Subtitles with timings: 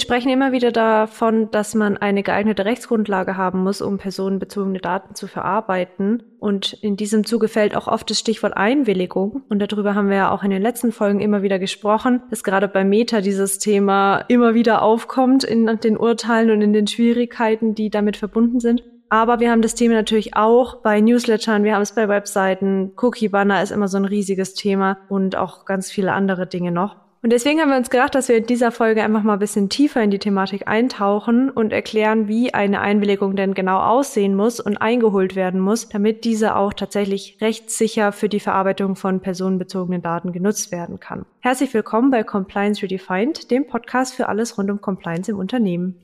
[0.00, 5.14] Wir sprechen immer wieder davon, dass man eine geeignete Rechtsgrundlage haben muss, um personenbezogene Daten
[5.14, 6.22] zu verarbeiten.
[6.38, 9.42] Und in diesem Zuge fällt auch oft das Stichwort Einwilligung.
[9.50, 12.66] Und darüber haben wir ja auch in den letzten Folgen immer wieder gesprochen, dass gerade
[12.66, 17.90] bei Meta dieses Thema immer wieder aufkommt in den Urteilen und in den Schwierigkeiten, die
[17.90, 18.82] damit verbunden sind.
[19.10, 23.62] Aber wir haben das Thema natürlich auch bei Newslettern, wir haben es bei Webseiten, Cookie-Banner
[23.62, 26.96] ist immer so ein riesiges Thema und auch ganz viele andere Dinge noch.
[27.22, 29.68] Und deswegen haben wir uns gedacht, dass wir in dieser Folge einfach mal ein bisschen
[29.68, 34.78] tiefer in die Thematik eintauchen und erklären, wie eine Einwilligung denn genau aussehen muss und
[34.78, 40.72] eingeholt werden muss, damit diese auch tatsächlich rechtssicher für die Verarbeitung von personenbezogenen Daten genutzt
[40.72, 41.26] werden kann.
[41.40, 45.96] Herzlich willkommen bei Compliance Redefined, dem Podcast für alles rund um Compliance im Unternehmen.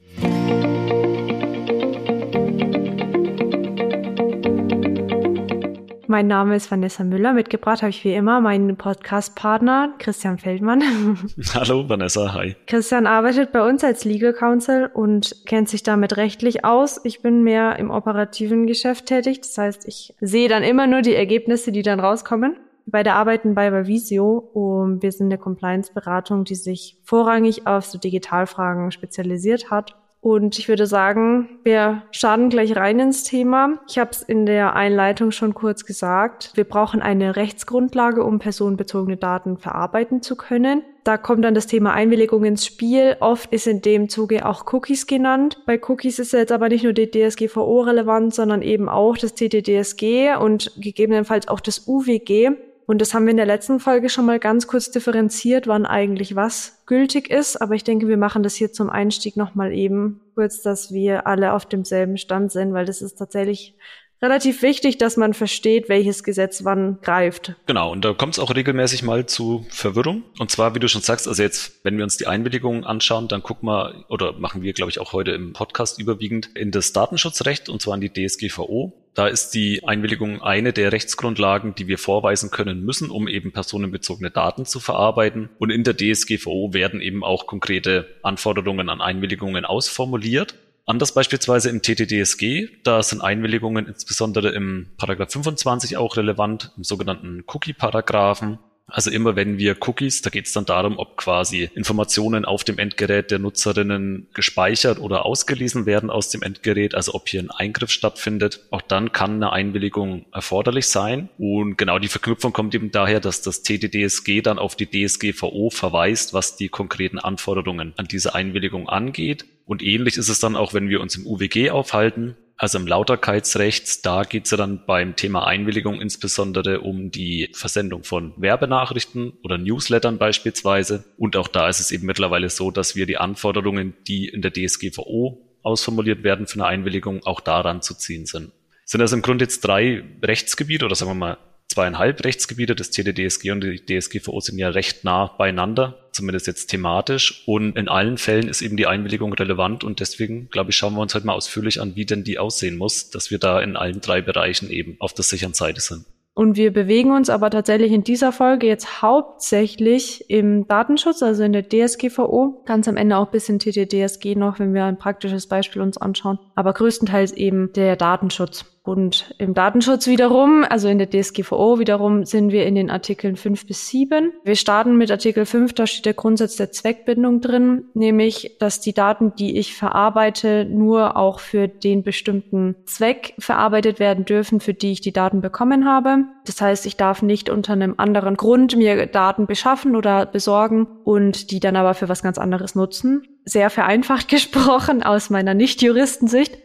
[6.09, 7.33] Mein Name ist Vanessa Müller.
[7.33, 10.83] Mitgebracht habe ich wie immer meinen Podcast-Partner Christian Feldmann.
[11.55, 12.55] Hallo Vanessa, hi.
[12.69, 17.01] Christian arbeitet bei uns als Legal Counsel und kennt sich damit rechtlich aus.
[17.05, 19.41] Ich bin mehr im operativen Geschäft tätig.
[19.41, 22.57] Das heißt, ich sehe dann immer nur die Ergebnisse, die dann rauskommen.
[22.87, 28.93] Beide arbeiten bei Vavisio und wir sind eine Compliance-Beratung, die sich vorrangig auf so Digitalfragen
[28.93, 29.97] spezialisiert hat
[30.27, 33.79] und ich würde sagen, wir starten gleich rein ins Thema.
[33.89, 36.51] Ich habe es in der Einleitung schon kurz gesagt.
[36.57, 40.83] Wir brauchen eine Rechtsgrundlage, um personenbezogene Daten verarbeiten zu können.
[41.05, 43.17] Da kommt dann das Thema Einwilligung ins Spiel.
[43.21, 45.63] Oft ist in dem Zuge auch Cookies genannt.
[45.65, 50.35] Bei Cookies ist jetzt aber nicht nur die DSGVO relevant, sondern eben auch das TTDSG
[50.41, 52.51] und gegebenenfalls auch das UWG.
[52.87, 56.37] Und das haben wir in der letzten Folge schon mal ganz kurz differenziert, wann eigentlich
[56.37, 57.61] was gültig ist.
[57.61, 61.53] Aber ich denke, wir machen das hier zum Einstieg nochmal eben kurz, dass wir alle
[61.53, 63.75] auf demselben Stand sind, weil das ist tatsächlich
[64.23, 67.55] relativ wichtig, dass man versteht, welches Gesetz wann greift.
[67.67, 70.23] Genau, und da kommt es auch regelmäßig mal zu Verwirrung.
[70.39, 73.43] Und zwar, wie du schon sagst, also jetzt, wenn wir uns die Einwilligungen anschauen, dann
[73.43, 77.69] gucken wir, oder machen wir, glaube ich, auch heute im Podcast überwiegend in das Datenschutzrecht,
[77.69, 78.93] und zwar in die DSGVO.
[79.15, 84.31] Da ist die Einwilligung eine der Rechtsgrundlagen, die wir vorweisen können müssen, um eben personenbezogene
[84.31, 85.49] Daten zu verarbeiten.
[85.59, 90.55] Und in der DSGVO werden eben auch konkrete Anforderungen an Einwilligungen ausformuliert.
[90.89, 97.43] Anders beispielsweise im TTDSG, da sind Einwilligungen insbesondere im Paragraph 25 auch relevant, im sogenannten
[97.45, 98.61] Cookie-Paragraphen.
[98.87, 102.79] Also immer wenn wir Cookies, da geht es dann darum, ob quasi Informationen auf dem
[102.79, 107.91] Endgerät der Nutzerinnen gespeichert oder ausgelesen werden aus dem Endgerät, also ob hier ein Eingriff
[107.91, 108.61] stattfindet.
[108.71, 111.31] Auch dann kann eine Einwilligung erforderlich sein.
[111.37, 116.33] Und genau die Verknüpfung kommt eben daher, dass das TTDSG dann auf die DSGVO verweist,
[116.33, 119.47] was die konkreten Anforderungen an diese Einwilligung angeht.
[119.67, 122.37] Und ähnlich ist es dann auch, wenn wir uns im UWG aufhalten.
[122.57, 128.03] Also im Lauterkeitsrecht, da geht es ja dann beim Thema Einwilligung insbesondere um die Versendung
[128.03, 131.05] von Werbenachrichten oder Newslettern beispielsweise.
[131.19, 134.53] Und auch da ist es eben mittlerweile so, dass wir die Anforderungen, die in der
[134.53, 138.53] DSGVO ausformuliert werden für eine Einwilligung, auch daran zu ziehen sind.
[138.87, 141.39] Sind das im Grunde jetzt drei Rechtsgebiete oder sagen wir mal
[141.69, 142.75] zweieinhalb Rechtsgebiete.
[142.75, 147.43] Das TDDSG und die DSGVO sind ja recht nah beieinander, zumindest jetzt thematisch.
[147.47, 151.01] Und in allen Fällen ist eben die Einwilligung relevant und deswegen, glaube ich, schauen wir
[151.01, 154.01] uns heute mal ausführlich an, wie denn die aussehen muss, dass wir da in allen
[154.01, 156.07] drei Bereichen eben auf der sicheren Seite sind.
[156.39, 161.55] Und wir bewegen uns aber tatsächlich in dieser Folge jetzt hauptsächlich im Datenschutz, also in
[161.55, 165.81] der DSGVO, ganz am Ende auch bis in TTDSG noch, wenn wir ein praktisches Beispiel
[165.81, 168.67] uns anschauen, aber größtenteils eben der Datenschutz.
[168.87, 173.67] Und im Datenschutz wiederum, also in der DSGVO wiederum, sind wir in den Artikeln 5
[173.67, 174.33] bis 7.
[174.45, 178.93] Wir starten mit Artikel 5, da steht der Grundsatz der Zweckbindung drin, nämlich, dass die
[178.93, 184.93] Daten, die ich verarbeite, nur auch für den bestimmten Zweck verarbeitet werden dürfen, für die
[184.93, 186.19] ich die Daten bekommen habe.
[186.45, 191.51] Das heißt, ich darf nicht unter einem anderen Grund mir Daten beschaffen oder besorgen und
[191.51, 193.27] die dann aber für was ganz anderes nutzen.
[193.45, 196.57] Sehr vereinfacht gesprochen aus meiner Nicht-Juristensicht.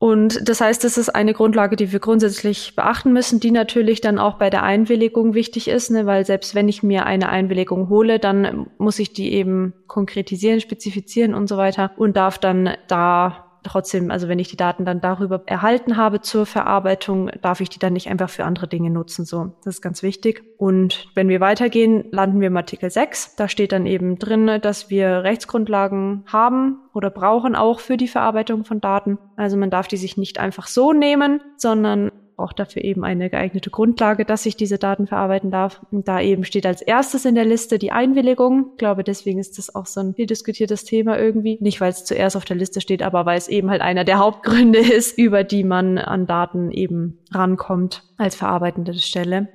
[0.00, 4.20] Und das heißt, das ist eine Grundlage, die wir grundsätzlich beachten müssen, die natürlich dann
[4.20, 6.06] auch bei der Einwilligung wichtig ist, ne?
[6.06, 11.34] weil selbst wenn ich mir eine Einwilligung hole, dann muss ich die eben konkretisieren, spezifizieren
[11.34, 15.42] und so weiter und darf dann da trotzdem, also wenn ich die Daten dann darüber
[15.46, 19.24] erhalten habe zur Verarbeitung, darf ich die dann nicht einfach für andere Dinge nutzen.
[19.24, 20.42] So, das ist ganz wichtig.
[20.58, 23.36] Und wenn wir weitergehen, landen wir im Artikel 6.
[23.36, 28.64] Da steht dann eben drin, dass wir Rechtsgrundlagen haben oder brauchen auch für die Verarbeitung
[28.64, 29.18] von Daten.
[29.36, 33.68] Also man darf die sich nicht einfach so nehmen, sondern braucht dafür eben eine geeignete
[33.68, 35.84] Grundlage, dass ich diese Daten verarbeiten darf.
[35.90, 38.68] Und da eben steht als erstes in der Liste die Einwilligung.
[38.72, 41.58] Ich glaube, deswegen ist das auch so ein viel diskutiertes Thema irgendwie.
[41.60, 44.20] Nicht, weil es zuerst auf der Liste steht, aber weil es eben halt einer der
[44.20, 49.48] Hauptgründe ist, über die man an Daten eben rankommt als verarbeitende Stelle.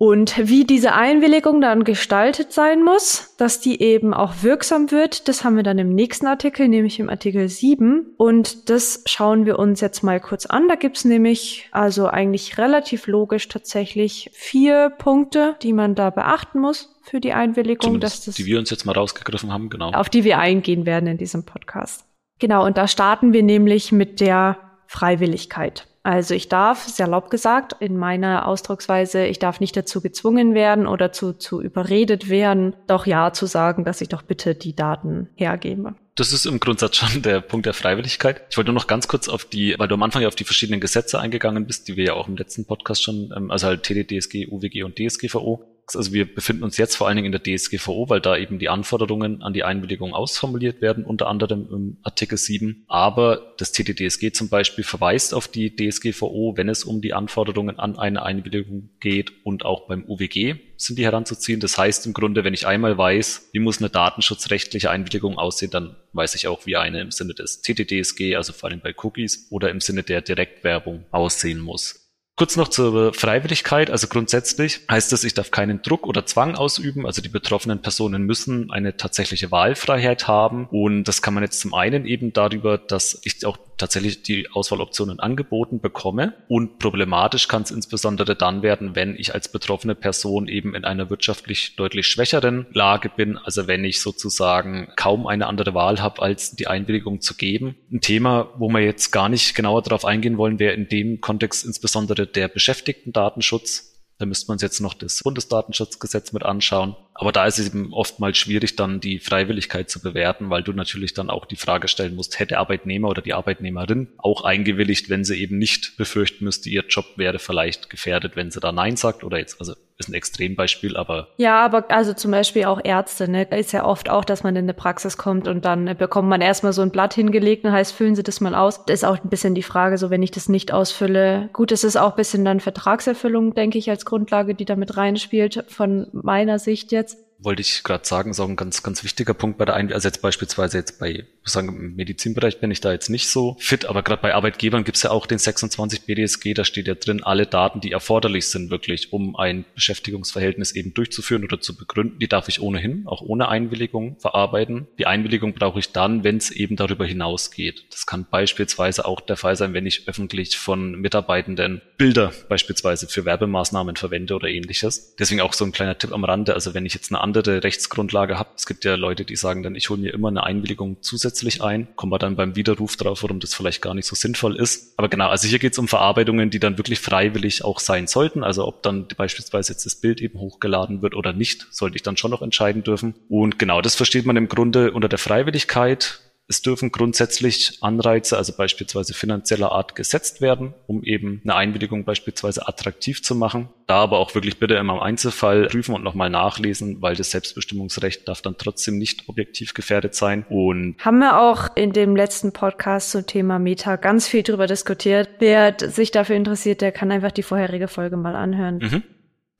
[0.00, 5.42] Und wie diese Einwilligung dann gestaltet sein muss, dass die eben auch wirksam wird, das
[5.42, 8.14] haben wir dann im nächsten Artikel, nämlich im Artikel 7.
[8.16, 10.68] Und das schauen wir uns jetzt mal kurz an.
[10.68, 16.94] Da gibt's nämlich also eigentlich relativ logisch tatsächlich vier Punkte, die man da beachten muss
[17.02, 17.98] für die Einwilligung.
[17.98, 19.90] dass das, die wir uns jetzt mal rausgegriffen haben, genau.
[19.90, 22.04] Auf die wir eingehen werden in diesem Podcast.
[22.38, 25.88] Genau, und da starten wir nämlich mit der Freiwilligkeit.
[26.08, 31.12] Also ich darf, salopp gesagt, in meiner Ausdrucksweise, ich darf nicht dazu gezwungen werden oder
[31.12, 35.96] zu, zu überredet werden, doch ja zu sagen, dass ich doch bitte die Daten hergebe.
[36.14, 38.40] Das ist im Grundsatz schon der Punkt der Freiwilligkeit.
[38.48, 40.44] Ich wollte nur noch ganz kurz auf die, weil du am Anfang ja auf die
[40.44, 43.82] verschiedenen Gesetze eingegangen bist, die wir ja auch im letzten Podcast schon, ähm, also halt
[43.82, 45.62] TDDSG, UWG und DSGVO
[45.96, 48.68] also wir befinden uns jetzt vor allen Dingen in der DSGVO, weil da eben die
[48.68, 52.84] Anforderungen an die Einwilligung ausformuliert werden, unter anderem im Artikel 7.
[52.88, 57.98] Aber das TTDSG zum Beispiel verweist auf die DSGVO, wenn es um die Anforderungen an
[57.98, 61.60] eine Einwilligung geht und auch beim UWG sind die heranzuziehen.
[61.60, 65.96] Das heißt im Grunde, wenn ich einmal weiß, wie muss eine datenschutzrechtliche Einwilligung aussehen, dann
[66.12, 69.70] weiß ich auch, wie eine im Sinne des TTDSG, also vor allem bei Cookies oder
[69.70, 71.97] im Sinne der Direktwerbung aussehen muss.
[72.38, 73.90] Kurz noch zur Freiwilligkeit.
[73.90, 77.04] Also grundsätzlich heißt es, ich darf keinen Druck oder Zwang ausüben.
[77.04, 80.68] Also die betroffenen Personen müssen eine tatsächliche Wahlfreiheit haben.
[80.70, 85.20] Und das kann man jetzt zum einen eben darüber, dass ich auch tatsächlich die Auswahloptionen
[85.20, 86.34] angeboten bekomme.
[86.48, 91.08] Und problematisch kann es insbesondere dann werden, wenn ich als betroffene Person eben in einer
[91.10, 93.38] wirtschaftlich deutlich schwächeren Lage bin.
[93.38, 97.76] Also wenn ich sozusagen kaum eine andere Wahl habe, als die Einwilligung zu geben.
[97.90, 101.64] Ein Thema, wo wir jetzt gar nicht genauer darauf eingehen wollen, wäre in dem Kontext
[101.64, 103.94] insbesondere der Beschäftigten-Datenschutz.
[104.18, 106.96] Da müsste man uns jetzt noch das Bundesdatenschutzgesetz mit anschauen.
[107.20, 111.14] Aber da ist es eben oftmals schwierig, dann die Freiwilligkeit zu bewerten, weil du natürlich
[111.14, 115.36] dann auch die Frage stellen musst, hätte Arbeitnehmer oder die Arbeitnehmerin auch eingewilligt, wenn sie
[115.42, 119.36] eben nicht befürchten müsste, ihr Job wäre vielleicht gefährdet, wenn sie da Nein sagt oder
[119.36, 121.28] jetzt, also ist ein Extrembeispiel, aber.
[121.36, 123.42] Ja, aber also zum Beispiel auch Ärzte, ne?
[123.44, 126.72] Ist ja oft auch, dass man in eine Praxis kommt und dann bekommt man erstmal
[126.72, 128.84] so ein Blatt hingelegt und heißt, füllen Sie das mal aus.
[128.84, 131.50] Das ist auch ein bisschen die Frage, so wenn ich das nicht ausfülle.
[131.52, 135.64] Gut, es ist auch ein bisschen dann Vertragserfüllung, denke ich, als Grundlage, die damit reinspielt,
[135.68, 139.58] von meiner Sicht jetzt wollte ich gerade sagen, ist auch ein ganz, ganz wichtiger Punkt
[139.58, 139.94] bei der Einwilligung.
[139.94, 143.86] Also jetzt beispielsweise jetzt bei, sagen, im Medizinbereich bin ich da jetzt nicht so fit,
[143.86, 147.22] aber gerade bei Arbeitgebern gibt es ja auch den 26 BDSG, da steht ja drin,
[147.22, 152.28] alle Daten, die erforderlich sind, wirklich, um ein Beschäftigungsverhältnis eben durchzuführen oder zu begründen, die
[152.28, 154.88] darf ich ohnehin, auch ohne Einwilligung verarbeiten.
[154.98, 157.86] Die Einwilligung brauche ich dann, wenn es eben darüber hinausgeht.
[157.90, 163.24] Das kann beispielsweise auch der Fall sein, wenn ich öffentlich von Mitarbeitenden Bilder beispielsweise für
[163.24, 165.14] Werbemaßnahmen verwende oder ähnliches.
[165.16, 168.38] Deswegen auch so ein kleiner Tipp am Rande, also wenn ich jetzt eine andere Rechtsgrundlage
[168.38, 168.48] habe.
[168.56, 171.88] Es gibt ja Leute, die sagen dann, ich hole mir immer eine Einwilligung zusätzlich ein,
[171.94, 174.94] kommen wir dann beim Widerruf drauf, warum das vielleicht gar nicht so sinnvoll ist.
[174.96, 178.42] Aber genau, also hier geht es um Verarbeitungen, die dann wirklich freiwillig auch sein sollten.
[178.42, 182.16] Also ob dann beispielsweise jetzt das Bild eben hochgeladen wird oder nicht, sollte ich dann
[182.16, 183.14] schon noch entscheiden dürfen.
[183.28, 186.20] Und genau, das versteht man im Grunde unter der Freiwilligkeit.
[186.50, 192.66] Es dürfen grundsätzlich Anreize, also beispielsweise finanzieller Art, gesetzt werden, um eben eine Einwilligung beispielsweise
[192.66, 193.68] attraktiv zu machen.
[193.86, 198.26] Da aber auch wirklich bitte immer im Einzelfall prüfen und nochmal nachlesen, weil das Selbstbestimmungsrecht
[198.26, 200.46] darf dann trotzdem nicht objektiv gefährdet sein.
[200.48, 205.28] Und haben wir auch in dem letzten Podcast zum Thema Meta ganz viel drüber diskutiert.
[205.40, 208.78] Wer sich dafür interessiert, der kann einfach die vorherige Folge mal anhören.
[208.78, 209.02] Mhm.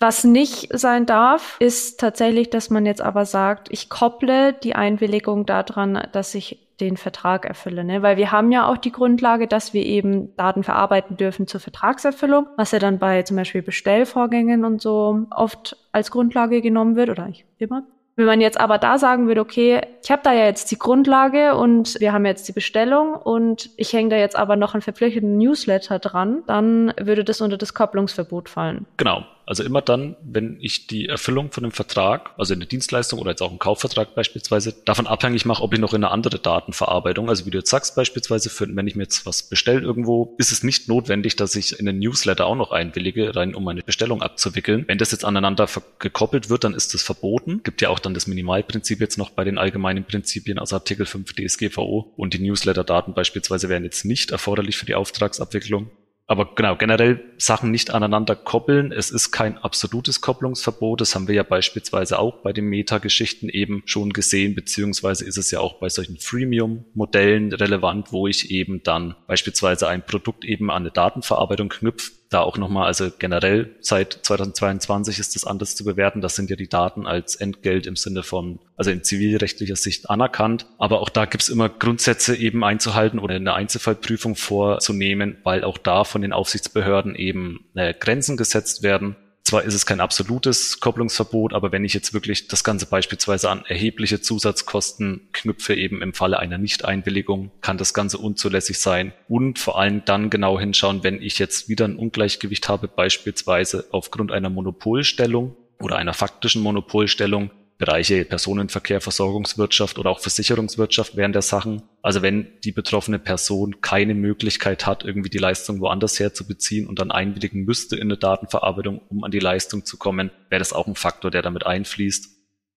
[0.00, 5.44] Was nicht sein darf, ist tatsächlich, dass man jetzt aber sagt, ich kopple die Einwilligung
[5.44, 7.84] daran, dass ich den Vertrag erfülle.
[7.84, 8.02] Ne?
[8.02, 12.46] Weil wir haben ja auch die Grundlage, dass wir eben Daten verarbeiten dürfen zur Vertragserfüllung,
[12.56, 17.28] was ja dann bei zum Beispiel Bestellvorgängen und so oft als Grundlage genommen wird oder
[17.28, 17.82] ich immer.
[18.18, 21.54] Wenn man jetzt aber da sagen würde, okay, ich habe da ja jetzt die Grundlage
[21.54, 25.38] und wir haben jetzt die Bestellung und ich hänge da jetzt aber noch einen verpflichtenden
[25.38, 28.86] Newsletter dran, dann würde das unter das Kopplungsverbot fallen.
[28.96, 29.22] Genau.
[29.48, 33.40] Also immer dann, wenn ich die Erfüllung von einem Vertrag, also eine Dienstleistung oder jetzt
[33.40, 37.46] auch einen Kaufvertrag beispielsweise, davon abhängig mache, ob ich noch in eine andere Datenverarbeitung, also
[37.46, 40.62] wie du jetzt sagst beispielsweise, für, wenn ich mir jetzt was bestelle irgendwo, ist es
[40.62, 44.84] nicht notwendig, dass ich in einen Newsletter auch noch einwillige, rein um meine Bestellung abzuwickeln.
[44.86, 45.66] Wenn das jetzt aneinander
[45.98, 47.62] gekoppelt wird, dann ist das verboten.
[47.62, 51.32] Gibt ja auch dann das Minimalprinzip jetzt noch bei den allgemeinen Prinzipien aus Artikel 5
[51.32, 55.90] DSGVO und die Newsletter-Daten beispielsweise wären jetzt nicht erforderlich für die Auftragsabwicklung.
[56.30, 58.92] Aber genau, generell Sachen nicht aneinander koppeln.
[58.92, 61.00] Es ist kein absolutes Kopplungsverbot.
[61.00, 65.50] Das haben wir ja beispielsweise auch bei den Meta-Geschichten eben schon gesehen, beziehungsweise ist es
[65.50, 70.82] ja auch bei solchen Freemium-Modellen relevant, wo ich eben dann beispielsweise ein Produkt eben an
[70.82, 76.20] eine Datenverarbeitung knüpfe da auch nochmal, also generell seit 2022 ist das anders zu bewerten.
[76.20, 80.66] Das sind ja die Daten als Entgelt im Sinne von, also in zivilrechtlicher Sicht anerkannt.
[80.78, 86.04] Aber auch da gibt's immer Grundsätze eben einzuhalten oder eine Einzelfallprüfung vorzunehmen, weil auch da
[86.04, 89.16] von den Aufsichtsbehörden eben äh, Grenzen gesetzt werden
[89.48, 93.64] Zwar ist es kein absolutes Kopplungsverbot, aber wenn ich jetzt wirklich das Ganze beispielsweise an
[93.66, 99.14] erhebliche Zusatzkosten knüpfe, eben im Falle einer Nichteinwilligung, kann das Ganze unzulässig sein.
[99.26, 104.32] Und vor allem dann genau hinschauen, wenn ich jetzt wieder ein Ungleichgewicht habe, beispielsweise aufgrund
[104.32, 111.82] einer Monopolstellung oder einer faktischen Monopolstellung, Bereiche Personenverkehr, Versorgungswirtschaft oder auch Versicherungswirtschaft wären der Sachen.
[112.02, 117.12] Also wenn die betroffene Person keine Möglichkeit hat, irgendwie die Leistung woanders herzubeziehen und dann
[117.12, 120.96] einwilligen müsste in eine Datenverarbeitung, um an die Leistung zu kommen, wäre das auch ein
[120.96, 122.28] Faktor, der damit einfließt.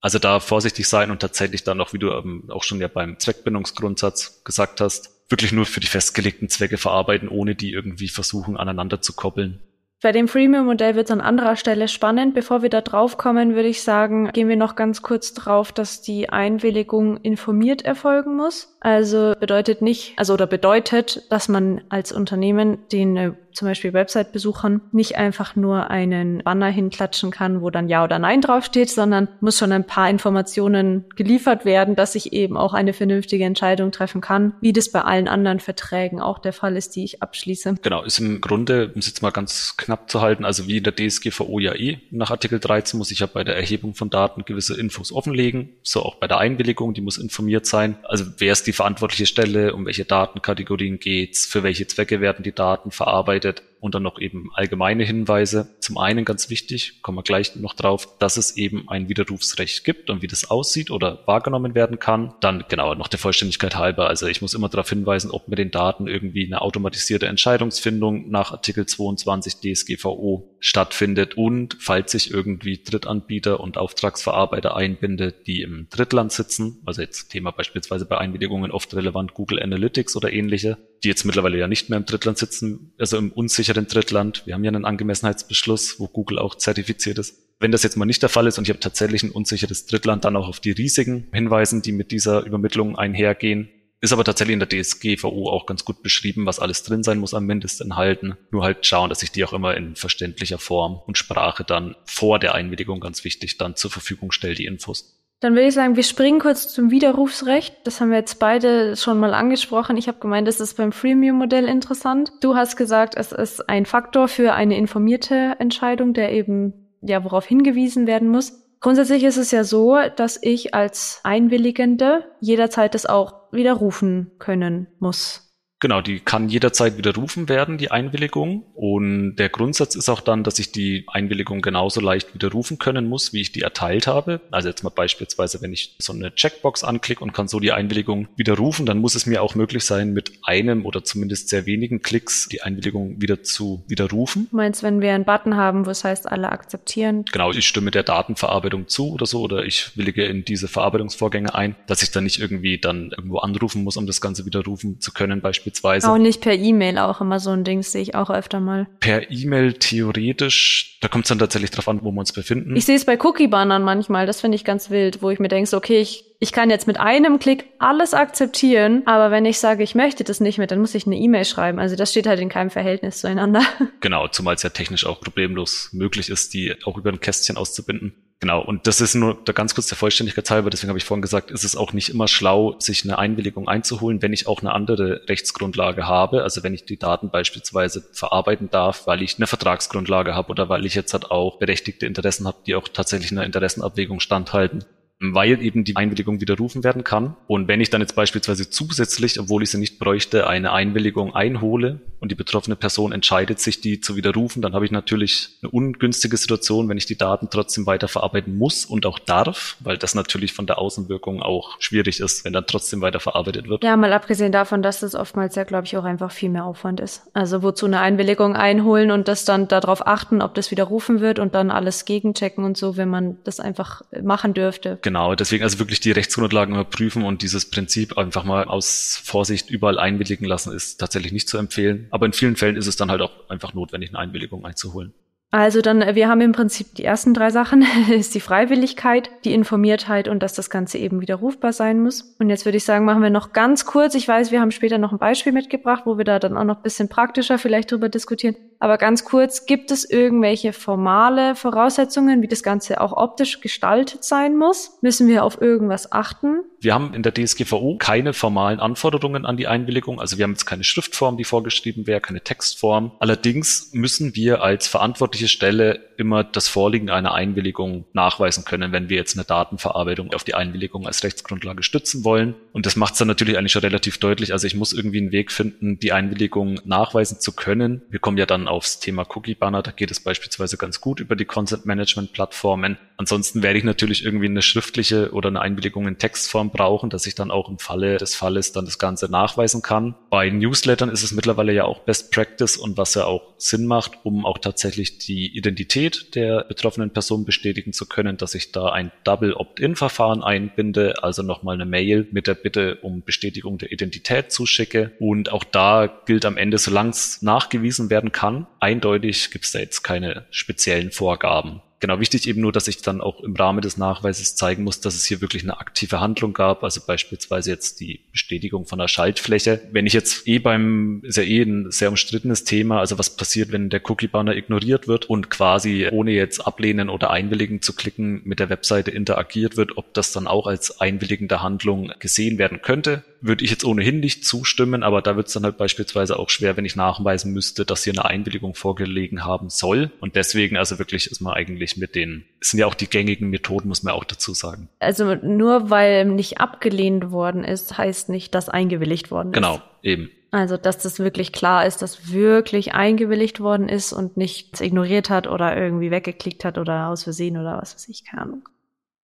[0.01, 2.11] Also da vorsichtig sein und tatsächlich dann auch, wie du
[2.49, 7.55] auch schon ja beim Zweckbindungsgrundsatz gesagt hast, wirklich nur für die festgelegten Zwecke verarbeiten, ohne
[7.55, 9.61] die irgendwie versuchen aneinander zu koppeln.
[10.01, 12.33] Bei dem Freemium-Modell wird es an anderer Stelle spannend.
[12.33, 16.01] Bevor wir da drauf kommen, würde ich sagen, gehen wir noch ganz kurz drauf, dass
[16.01, 18.75] die Einwilligung informiert erfolgen muss.
[18.79, 24.81] Also bedeutet nicht, also oder bedeutet, dass man als Unternehmen den äh, zum Beispiel Website-Besuchern
[24.91, 29.57] nicht einfach nur einen Banner hinklatschen kann, wo dann Ja oder Nein draufsteht, sondern muss
[29.57, 34.53] schon ein paar Informationen geliefert werden, dass ich eben auch eine vernünftige Entscheidung treffen kann,
[34.61, 37.75] wie das bei allen anderen Verträgen auch der Fall ist, die ich abschließe.
[37.81, 40.83] Genau, ist im Grunde, um es jetzt mal ganz knapp zu halten, also wie in
[40.83, 44.45] der DSGVO ja eh nach Artikel 13 muss ich ja bei der Erhebung von Daten
[44.45, 47.97] gewisse Infos offenlegen, so auch bei der Einwilligung, die muss informiert sein.
[48.03, 52.53] Also wer ist die verantwortliche Stelle, um welche Datenkategorien geht's, für welche Zwecke werden die
[52.53, 53.70] Daten verarbeitet, It.
[53.81, 55.75] Und dann noch eben allgemeine Hinweise.
[55.79, 60.09] Zum einen ganz wichtig, kommen wir gleich noch drauf, dass es eben ein Widerrufsrecht gibt
[60.09, 62.35] und wie das aussieht oder wahrgenommen werden kann.
[62.39, 64.07] Dann genau noch der Vollständigkeit halber.
[64.07, 68.51] Also ich muss immer darauf hinweisen, ob mit den Daten irgendwie eine automatisierte Entscheidungsfindung nach
[68.51, 76.31] Artikel 22 DSGVO stattfindet und falls sich irgendwie Drittanbieter und Auftragsverarbeiter einbinde, die im Drittland
[76.31, 81.25] sitzen, also jetzt Thema beispielsweise bei Einwilligungen oft relevant Google Analytics oder ähnliche, die jetzt
[81.25, 84.43] mittlerweile ja nicht mehr im Drittland sitzen, also im unsicheren sicheren Drittland.
[84.45, 87.37] Wir haben ja einen Angemessenheitsbeschluss, wo Google auch zertifiziert ist.
[87.59, 90.25] Wenn das jetzt mal nicht der Fall ist und ich habe tatsächlich ein unsicheres Drittland,
[90.25, 93.69] dann auch auf die Risiken hinweisen, die mit dieser Übermittlung einhergehen.
[94.01, 97.33] Ist aber tatsächlich in der DSGVO auch ganz gut beschrieben, was alles drin sein muss
[97.33, 98.35] am Mindestanhalten.
[98.51, 102.39] Nur halt schauen, dass ich die auch immer in verständlicher Form und Sprache dann vor
[102.39, 105.20] der Einwilligung ganz wichtig dann zur Verfügung stelle, die Infos.
[105.41, 107.75] Dann würde ich sagen, wir springen kurz zum Widerrufsrecht.
[107.83, 109.97] Das haben wir jetzt beide schon mal angesprochen.
[109.97, 112.31] Ich habe gemeint, das ist beim Freemium-Modell interessant.
[112.41, 117.45] Du hast gesagt, es ist ein Faktor für eine informierte Entscheidung, der eben ja worauf
[117.45, 118.61] hingewiesen werden muss.
[118.81, 125.50] Grundsätzlich ist es ja so, dass ich als Einwilligende jederzeit das auch widerrufen können muss.
[125.81, 128.63] Genau, die kann jederzeit widerrufen werden, die Einwilligung.
[128.75, 133.33] Und der Grundsatz ist auch dann, dass ich die Einwilligung genauso leicht widerrufen können muss,
[133.33, 134.41] wie ich die erteilt habe.
[134.51, 138.27] Also jetzt mal beispielsweise, wenn ich so eine Checkbox anklicke und kann so die Einwilligung
[138.35, 142.47] widerrufen, dann muss es mir auch möglich sein, mit einem oder zumindest sehr wenigen Klicks
[142.47, 144.49] die Einwilligung wieder zu widerrufen.
[144.51, 147.25] Du meinst, wenn wir einen Button haben, wo es heißt, alle akzeptieren?
[147.31, 151.75] Genau, ich stimme der Datenverarbeitung zu oder so, oder ich willige in diese Verarbeitungsvorgänge ein,
[151.87, 155.41] dass ich dann nicht irgendwie dann irgendwo anrufen muss, um das Ganze widerrufen zu können,
[155.41, 156.11] beispielsweise beispielsweise.
[156.11, 158.87] Auch nicht per E-Mail auch immer so ein Ding, sehe ich auch öfter mal.
[158.99, 162.75] Per E-Mail theoretisch, da kommt es dann tatsächlich drauf an, wo wir uns befinden.
[162.75, 165.69] Ich sehe es bei Cookie-Bannern manchmal, das finde ich ganz wild, wo ich mir denke,
[165.69, 169.83] so, okay, ich, ich kann jetzt mit einem Klick alles akzeptieren, aber wenn ich sage,
[169.83, 171.79] ich möchte das nicht mehr, dann muss ich eine E-Mail schreiben.
[171.79, 173.61] Also das steht halt in keinem Verhältnis zueinander.
[174.01, 178.13] Genau, zumal es ja technisch auch problemlos möglich ist, die auch über ein Kästchen auszubinden.
[178.41, 181.51] Genau, und das ist nur ganz kurz der Vollständigkeit halber, deswegen habe ich vorhin gesagt,
[181.51, 185.21] ist es auch nicht immer schlau, sich eine Einwilligung einzuholen, wenn ich auch eine andere
[185.29, 190.49] Rechtsgrundlage habe, also wenn ich die Daten beispielsweise verarbeiten darf, weil ich eine Vertragsgrundlage habe
[190.49, 194.85] oder weil ich jetzt halt auch berechtigte Interessen habe, die auch tatsächlich einer Interessenabwägung standhalten
[195.21, 197.35] weil eben die Einwilligung widerrufen werden kann.
[197.45, 202.01] Und wenn ich dann jetzt beispielsweise zusätzlich, obwohl ich sie nicht bräuchte, eine Einwilligung einhole
[202.19, 206.37] und die betroffene Person entscheidet sich, die zu widerrufen, dann habe ich natürlich eine ungünstige
[206.37, 210.65] Situation, wenn ich die Daten trotzdem weiterverarbeiten muss und auch darf, weil das natürlich von
[210.65, 213.83] der Außenwirkung auch schwierig ist, wenn dann trotzdem weiterverarbeitet wird.
[213.83, 216.99] Ja, mal abgesehen davon, dass das oftmals ja, glaube ich, auch einfach viel mehr Aufwand
[216.99, 217.29] ist.
[217.33, 221.53] Also wozu eine Einwilligung einholen und das dann darauf achten, ob das widerrufen wird und
[221.53, 224.97] dann alles gegenchecken und so, wenn man das einfach machen dürfte.
[225.01, 229.69] Genau Genau, deswegen also wirklich die Rechtsgrundlagen überprüfen und dieses Prinzip einfach mal aus Vorsicht
[229.69, 232.07] überall einwilligen lassen, ist tatsächlich nicht zu empfehlen.
[232.11, 235.13] Aber in vielen Fällen ist es dann halt auch einfach notwendig, eine Einwilligung einzuholen.
[235.53, 240.29] Also dann, wir haben im Prinzip die ersten drei Sachen, ist die Freiwilligkeit, die Informiertheit
[240.29, 242.33] und dass das Ganze eben widerrufbar sein muss.
[242.39, 244.97] Und jetzt würde ich sagen, machen wir noch ganz kurz, ich weiß, wir haben später
[244.97, 248.07] noch ein Beispiel mitgebracht, wo wir da dann auch noch ein bisschen praktischer vielleicht drüber
[248.07, 254.23] diskutieren, Aber ganz kurz, gibt es irgendwelche formale Voraussetzungen, wie das Ganze auch optisch gestaltet
[254.23, 254.97] sein muss?
[255.01, 256.61] Müssen wir auf irgendwas achten?
[256.79, 260.19] Wir haben in der DSGVO keine formalen Anforderungen an die Einwilligung.
[260.19, 263.11] Also wir haben jetzt keine Schriftform, die vorgeschrieben wäre, keine Textform.
[263.19, 269.17] Allerdings müssen wir als verantwortliche Stelle immer das Vorliegen einer Einwilligung nachweisen können, wenn wir
[269.17, 272.55] jetzt eine Datenverarbeitung auf die Einwilligung als Rechtsgrundlage stützen wollen.
[272.73, 274.51] Und das macht es dann natürlich eigentlich schon relativ deutlich.
[274.51, 278.01] Also ich muss irgendwie einen Weg finden, die Einwilligung nachweisen zu können.
[278.09, 279.83] Wir kommen ja dann aufs Thema Cookie Banner.
[279.83, 282.97] Da geht es beispielsweise ganz gut über die Content Management Plattformen.
[283.17, 287.35] Ansonsten werde ich natürlich irgendwie eine schriftliche oder eine Einwilligung in Textform brauchen, dass ich
[287.35, 290.15] dann auch im Falle des Falles dann das Ganze nachweisen kann.
[290.29, 294.13] Bei Newslettern ist es mittlerweile ja auch Best Practice und was ja auch Sinn macht,
[294.23, 299.11] um auch tatsächlich die Identität der betroffenen Person bestätigen zu können, dass ich da ein
[299.25, 305.11] Double Opt-in-Verfahren einbinde, also nochmal eine Mail mit der Bitte um Bestätigung der Identität zuschicke.
[305.19, 309.79] Und auch da gilt am Ende, solange es nachgewiesen werden kann, eindeutig gibt es da
[309.79, 311.81] jetzt keine speziellen Vorgaben.
[312.01, 315.13] Genau, wichtig eben nur, dass ich dann auch im Rahmen des Nachweises zeigen muss, dass
[315.13, 319.79] es hier wirklich eine aktive Handlung gab, also beispielsweise jetzt die Bestätigung von einer Schaltfläche.
[319.91, 323.71] Wenn ich jetzt eh beim, ist ja eh ein sehr umstrittenes Thema, also was passiert,
[323.71, 328.59] wenn der Cookie-Banner ignoriert wird und quasi ohne jetzt ablehnen oder einwilligen zu klicken mit
[328.59, 333.65] der Webseite interagiert wird, ob das dann auch als einwilligende Handlung gesehen werden könnte würde
[333.65, 336.85] ich jetzt ohnehin nicht zustimmen, aber da wird es dann halt beispielsweise auch schwer, wenn
[336.85, 340.11] ich nachweisen müsste, dass hier eine Einwilligung vorgelegen haben soll.
[340.19, 343.87] Und deswegen also wirklich ist man eigentlich mit den, sind ja auch die gängigen Methoden,
[343.87, 344.89] muss man auch dazu sagen.
[344.99, 349.55] Also nur weil nicht abgelehnt worden ist, heißt nicht, dass eingewilligt worden ist.
[349.55, 350.29] Genau, eben.
[350.51, 355.47] Also, dass das wirklich klar ist, dass wirklich eingewilligt worden ist und nichts ignoriert hat
[355.47, 358.69] oder irgendwie weggeklickt hat oder aus Versehen oder was weiß ich, keine Ahnung.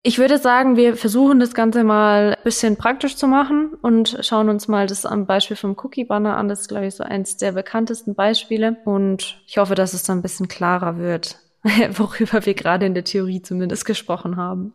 [0.07, 4.49] Ich würde sagen, wir versuchen das Ganze mal ein bisschen praktisch zu machen und schauen
[4.49, 6.47] uns mal das am Beispiel vom Cookie-Banner an.
[6.47, 8.77] Das ist, glaube ich, so eins der bekanntesten Beispiele.
[8.85, 11.39] Und ich hoffe, dass es dann ein bisschen klarer wird,
[11.91, 14.73] worüber wir gerade in der Theorie zumindest gesprochen haben.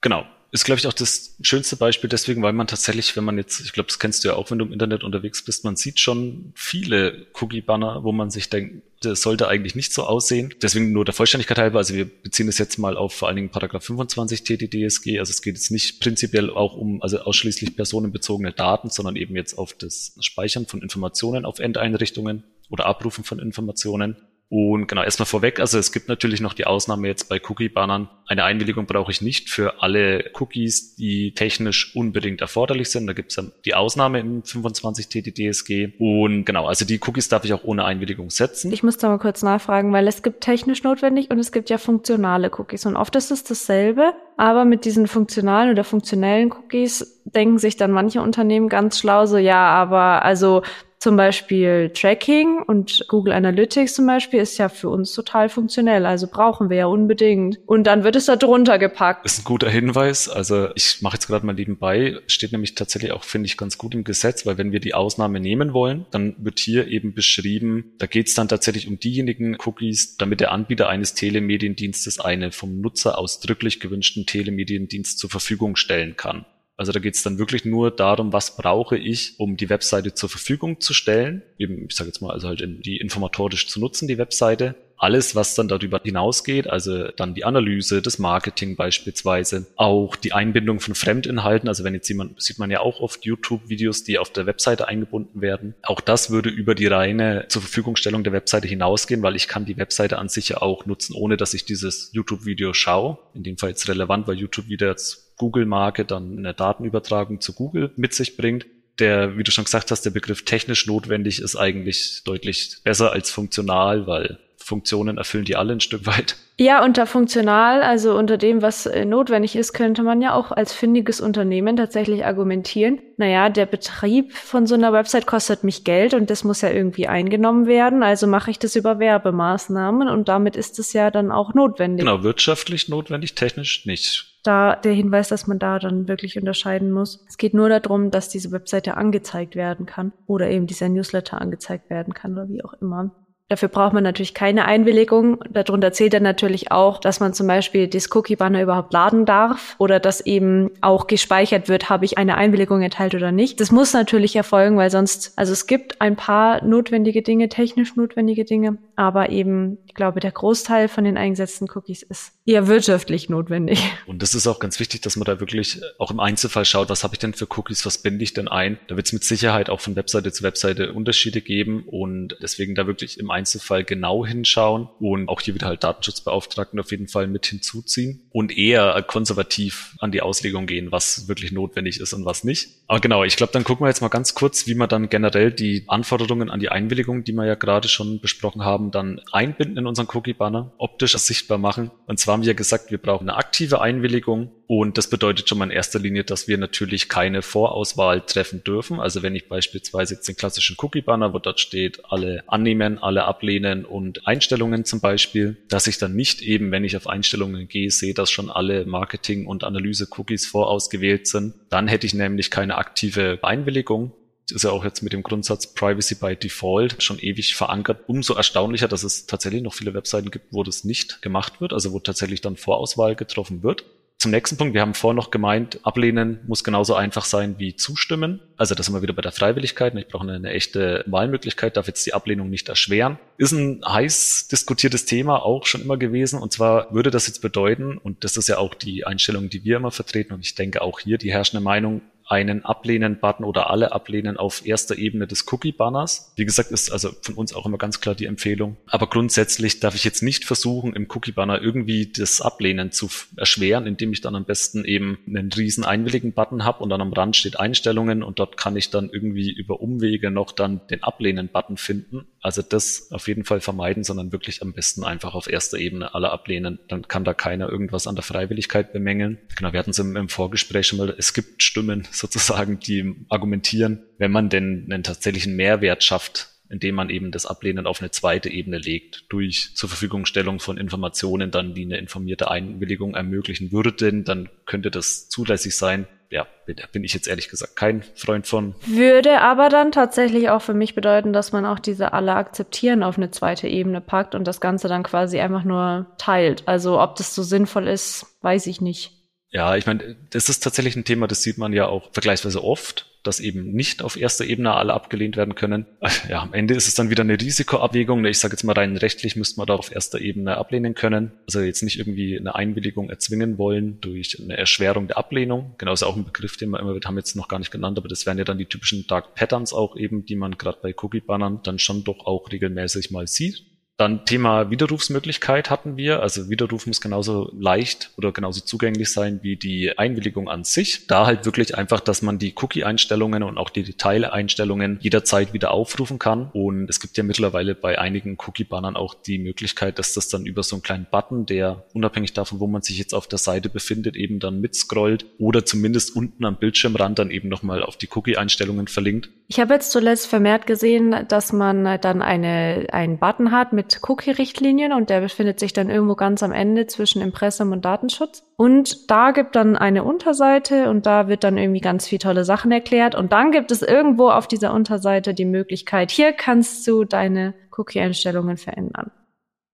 [0.00, 3.60] Genau ist, glaube ich, auch das schönste Beispiel deswegen, weil man tatsächlich, wenn man jetzt,
[3.60, 6.00] ich glaube, das kennst du ja auch, wenn du im Internet unterwegs bist, man sieht
[6.00, 10.54] schon viele Cookie-Banner, wo man sich denkt, das sollte eigentlich nicht so aussehen.
[10.62, 13.50] Deswegen nur der Vollständigkeit halber, also wir beziehen es jetzt mal auf vor allen Dingen
[13.50, 18.88] Paragraph 25 TTDSG, also es geht jetzt nicht prinzipiell auch um, also ausschließlich personenbezogene Daten,
[18.88, 24.16] sondern eben jetzt auf das Speichern von Informationen auf Endeinrichtungen oder Abrufen von Informationen.
[24.50, 28.08] Und genau, erstmal vorweg, also es gibt natürlich noch die Ausnahme jetzt bei Cookie-Bannern.
[28.26, 33.06] Eine Einwilligung brauche ich nicht für alle Cookies, die technisch unbedingt erforderlich sind.
[33.06, 35.92] Da gibt es ja die Ausnahme im 25 TTDSG.
[35.98, 38.72] Und genau, also die Cookies darf ich auch ohne Einwilligung setzen.
[38.72, 41.76] Ich muss da mal kurz nachfragen, weil es gibt technisch notwendig und es gibt ja
[41.76, 42.86] funktionale Cookies.
[42.86, 47.90] Und oft ist es dasselbe, aber mit diesen funktionalen oder funktionellen Cookies denken sich dann
[47.90, 50.62] manche Unternehmen ganz schlau so, ja, aber also
[50.98, 56.26] zum Beispiel Tracking und Google Analytics zum Beispiel ist ja für uns total funktionell, also
[56.26, 57.58] brauchen wir ja unbedingt.
[57.66, 59.24] Und dann wird es da drunter gepackt.
[59.24, 60.28] Das ist ein guter Hinweis.
[60.28, 63.94] Also ich mache jetzt gerade mal nebenbei, steht nämlich tatsächlich auch, finde ich, ganz gut
[63.94, 68.06] im Gesetz, weil wenn wir die Ausnahme nehmen wollen, dann wird hier eben beschrieben, da
[68.06, 73.18] geht es dann tatsächlich um diejenigen Cookies, damit der Anbieter eines Telemediendienstes eine vom Nutzer
[73.18, 76.44] ausdrücklich gewünschten Telemediendienst zur Verfügung stellen kann.
[76.78, 80.28] Also da geht es dann wirklich nur darum, was brauche ich, um die Webseite zur
[80.28, 81.42] Verfügung zu stellen.
[81.58, 85.34] Eben, ich sage jetzt mal, also halt in, die informatorisch zu nutzen, die Webseite alles,
[85.34, 90.94] was dann darüber hinausgeht, also dann die Analyse, das Marketing beispielsweise, auch die Einbindung von
[90.94, 94.88] Fremdinhalten, also wenn jetzt jemand, sieht man ja auch oft YouTube-Videos, die auf der Webseite
[94.88, 95.74] eingebunden werden.
[95.82, 99.76] Auch das würde über die reine zur Verfügungstellung der Webseite hinausgehen, weil ich kann die
[99.76, 103.18] Webseite an sich ja auch nutzen, ohne dass ich dieses YouTube-Video schaue.
[103.34, 107.92] In dem Fall jetzt relevant, weil YouTube wieder als Google-Marke dann eine Datenübertragung zu Google
[107.96, 108.66] mit sich bringt
[108.98, 113.30] der, wie du schon gesagt hast, der Begriff technisch notwendig ist eigentlich deutlich besser als
[113.30, 116.36] funktional, weil Funktionen erfüllen die alle ein Stück weit.
[116.58, 120.72] Ja, unter funktional, also unter dem, was äh, notwendig ist, könnte man ja auch als
[120.72, 122.98] findiges Unternehmen tatsächlich argumentieren.
[123.16, 127.06] Naja, der Betrieb von so einer Website kostet mich Geld und das muss ja irgendwie
[127.06, 128.02] eingenommen werden.
[128.02, 132.04] Also mache ich das über Werbemaßnahmen und damit ist es ja dann auch notwendig.
[132.04, 137.24] Genau, wirtschaftlich notwendig, technisch nicht da der Hinweis, dass man da dann wirklich unterscheiden muss.
[137.28, 141.90] Es geht nur darum, dass diese Webseite angezeigt werden kann oder eben dieser Newsletter angezeigt
[141.90, 143.10] werden kann oder wie auch immer.
[143.48, 145.42] Dafür braucht man natürlich keine Einwilligung.
[145.50, 150.00] Darunter zählt dann natürlich auch, dass man zum Beispiel das Cookie-Banner überhaupt laden darf oder
[150.00, 153.58] dass eben auch gespeichert wird, habe ich eine Einwilligung erteilt oder nicht.
[153.60, 158.44] Das muss natürlich erfolgen, weil sonst, also es gibt ein paar notwendige Dinge, technisch notwendige
[158.44, 163.82] Dinge, aber eben, ich glaube, der Großteil von den eingesetzten Cookies ist eher wirtschaftlich notwendig.
[164.06, 167.02] Und das ist auch ganz wichtig, dass man da wirklich auch im Einzelfall schaut, was
[167.02, 168.78] habe ich denn für Cookies, was binde ich denn ein?
[168.88, 172.86] Da wird es mit Sicherheit auch von Webseite zu Webseite Unterschiede geben und deswegen da
[172.86, 177.46] wirklich im Einzelfall genau hinschauen und auch hier wieder halt Datenschutzbeauftragten auf jeden Fall mit
[177.46, 182.68] hinzuziehen und eher konservativ an die Auslegung gehen, was wirklich notwendig ist und was nicht.
[182.88, 185.52] Aber genau, ich glaube, dann gucken wir jetzt mal ganz kurz, wie man dann generell
[185.52, 189.86] die Anforderungen an die Einwilligung, die wir ja gerade schon besprochen haben, dann einbinden in
[189.86, 191.90] unseren Cookie-Banner, optisch sichtbar machen.
[192.06, 195.64] Und zwar haben wir gesagt, wir brauchen eine aktive Einwilligung und das bedeutet schon mal
[195.64, 199.00] in erster Linie, dass wir natürlich keine Vorauswahl treffen dürfen.
[199.00, 203.86] Also wenn ich beispielsweise jetzt den klassischen Cookie-Banner, wo dort steht, alle annehmen, alle ablehnen
[203.86, 208.12] und Einstellungen zum Beispiel, dass ich dann nicht eben, wenn ich auf Einstellungen gehe, sehe,
[208.12, 211.54] dass schon alle Marketing- und Analyse-Cookies vorausgewählt sind.
[211.70, 214.12] Dann hätte ich nämlich keine aktive Einwilligung
[214.50, 218.04] ist ja auch jetzt mit dem Grundsatz Privacy by Default schon ewig verankert.
[218.06, 221.92] Umso erstaunlicher, dass es tatsächlich noch viele Webseiten gibt, wo das nicht gemacht wird, also
[221.92, 223.84] wo tatsächlich dann Vorauswahl getroffen wird.
[224.20, 228.40] Zum nächsten Punkt, wir haben vorher noch gemeint, ablehnen muss genauso einfach sein wie zustimmen.
[228.56, 229.94] Also das sind wir wieder bei der Freiwilligkeit.
[229.94, 233.20] Ich brauche eine, eine echte Wahlmöglichkeit, darf jetzt die Ablehnung nicht erschweren.
[233.36, 236.40] Ist ein heiß diskutiertes Thema auch schon immer gewesen.
[236.40, 239.76] Und zwar würde das jetzt bedeuten, und das ist ja auch die Einstellung, die wir
[239.76, 244.36] immer vertreten, und ich denke auch hier die herrschende Meinung, einen Ablehnen-Button oder alle ablehnen
[244.36, 246.32] auf erster Ebene des Cookie-Banners.
[246.36, 248.76] Wie gesagt, ist also von uns auch immer ganz klar die Empfehlung.
[248.86, 254.12] Aber grundsätzlich darf ich jetzt nicht versuchen, im Cookie-Banner irgendwie das Ablehnen zu erschweren, indem
[254.12, 257.58] ich dann am besten eben einen riesen einwilligen Button habe und dann am Rand steht
[257.58, 262.26] Einstellungen und dort kann ich dann irgendwie über Umwege noch dann den Ablehnen-Button finden.
[262.42, 266.30] Also das auf jeden Fall vermeiden, sondern wirklich am besten einfach auf erster Ebene alle
[266.30, 266.78] ablehnen.
[266.88, 269.38] Dann kann da keiner irgendwas an der Freiwilligkeit bemängeln.
[269.56, 274.02] Genau, wir hatten es im, im Vorgespräch schon mal, es gibt Stimmen, sozusagen, die argumentieren,
[274.18, 278.50] wenn man denn einen tatsächlichen Mehrwert schafft, indem man eben das Ablehnen auf eine zweite
[278.50, 284.48] Ebene legt, durch zur Verfügungstellung von Informationen dann, die eine informierte Einwilligung ermöglichen würden, dann
[284.66, 286.06] könnte das zulässig sein.
[286.30, 286.46] Ja,
[286.92, 288.74] bin ich jetzt ehrlich gesagt kein Freund von.
[288.86, 293.16] Würde aber dann tatsächlich auch für mich bedeuten, dass man auch diese alle akzeptieren auf
[293.16, 296.64] eine zweite Ebene packt und das Ganze dann quasi einfach nur teilt.
[296.68, 299.17] Also ob das so sinnvoll ist, weiß ich nicht.
[299.50, 303.06] Ja, ich meine, das ist tatsächlich ein Thema, das sieht man ja auch vergleichsweise oft,
[303.22, 305.86] dass eben nicht auf erster Ebene alle abgelehnt werden können.
[306.28, 308.24] Ja, am Ende ist es dann wieder eine Risikoabwägung.
[308.26, 311.32] Ich sage jetzt mal rein rechtlich müsste man da auf erster Ebene ablehnen können.
[311.46, 315.74] Also jetzt nicht irgendwie eine Einwilligung erzwingen wollen durch eine Erschwerung der Ablehnung.
[315.78, 318.08] Genau, ist auch ein Begriff, den wir immer, haben jetzt noch gar nicht genannt, aber
[318.08, 321.60] das wären ja dann die typischen Dark Patterns auch eben, die man gerade bei Cookie-Bannern
[321.62, 323.64] dann schon doch auch regelmäßig mal sieht.
[323.98, 326.22] Dann Thema Widerrufsmöglichkeit hatten wir.
[326.22, 331.08] Also Widerruf muss genauso leicht oder genauso zugänglich sein wie die Einwilligung an sich.
[331.08, 336.20] Da halt wirklich einfach, dass man die Cookie-Einstellungen und auch die Detail-Einstellungen jederzeit wieder aufrufen
[336.20, 336.48] kann.
[336.52, 340.62] Und es gibt ja mittlerweile bei einigen Cookie-Bannern auch die Möglichkeit, dass das dann über
[340.62, 344.14] so einen kleinen Button, der unabhängig davon, wo man sich jetzt auf der Seite befindet,
[344.14, 349.30] eben dann mitscrollt oder zumindest unten am Bildschirmrand dann eben nochmal auf die Cookie-Einstellungen verlinkt.
[349.48, 354.08] Ich habe jetzt zuletzt vermehrt gesehen, dass man dann eine, einen Button hat mit mit
[354.08, 358.44] Cookie-Richtlinien und der befindet sich dann irgendwo ganz am Ende zwischen Impressum und Datenschutz.
[358.56, 362.70] Und da gibt dann eine Unterseite und da wird dann irgendwie ganz viel tolle Sachen
[362.70, 363.14] erklärt.
[363.14, 368.58] Und dann gibt es irgendwo auf dieser Unterseite die Möglichkeit, hier kannst du deine Cookie-Einstellungen
[368.58, 369.10] verändern.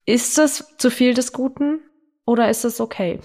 [0.07, 1.81] Ist das zu viel des Guten
[2.27, 3.21] oder ist das okay?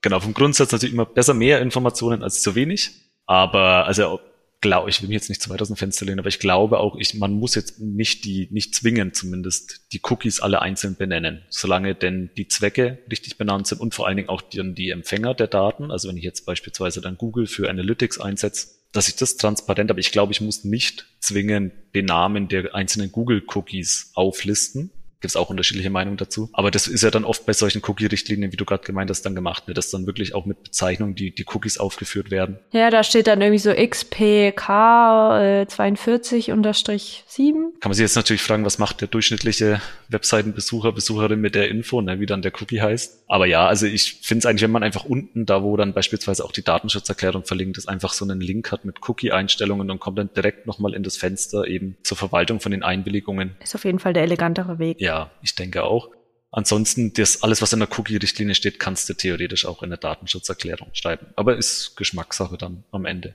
[0.00, 2.90] Genau, vom Grundsatz natürlich immer besser mehr Informationen als zu wenig.
[3.26, 4.18] Aber also
[4.62, 6.78] glaube, ich will mich jetzt nicht zu weit aus dem Fenster lehnen, aber ich glaube
[6.78, 11.42] auch, ich, man muss jetzt nicht die, nicht zwingen zumindest, die Cookies alle einzeln benennen,
[11.50, 15.34] solange denn die Zwecke richtig benannt sind und vor allen Dingen auch die, die Empfänger
[15.34, 15.90] der Daten.
[15.90, 20.00] Also wenn ich jetzt beispielsweise dann Google für Analytics einsetze, dass ich das transparent, aber
[20.00, 24.90] ich glaube, ich muss nicht zwingend den Namen der einzelnen Google-Cookies auflisten,
[25.22, 26.50] gibt es auch unterschiedliche Meinungen dazu.
[26.52, 29.34] Aber das ist ja dann oft bei solchen Cookie-Richtlinien, wie du gerade gemeint hast, dann
[29.34, 29.74] gemacht, ne?
[29.74, 32.58] dass dann wirklich auch mit Bezeichnungen die, die Cookies aufgeführt werden.
[32.72, 35.38] Ja, da steht dann irgendwie so XPK42-7.
[35.38, 35.66] Äh,
[37.80, 42.00] Kann man sich jetzt natürlich fragen, was macht der durchschnittliche Webseitenbesucher, Besucherin mit der Info,
[42.00, 42.20] ne?
[42.20, 43.24] wie dann der Cookie heißt.
[43.28, 46.44] Aber ja, also ich finde es eigentlich, wenn man einfach unten, da wo dann beispielsweise
[46.44, 50.30] auch die Datenschutzerklärung verlinkt ist, einfach so einen Link hat mit Cookie-Einstellungen und kommt dann
[50.34, 53.52] direkt nochmal in das Fenster eben zur Verwaltung von den Einwilligungen.
[53.62, 55.00] Ist auf jeden Fall der elegantere Weg.
[55.00, 56.08] Ja, ja, ich denke auch.
[56.50, 60.88] Ansonsten, das alles, was in der Cookie-Richtlinie steht, kannst du theoretisch auch in der Datenschutzerklärung
[60.92, 61.26] schreiben.
[61.36, 63.34] Aber ist Geschmackssache dann am Ende.